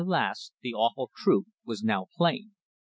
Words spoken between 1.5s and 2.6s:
was now plain.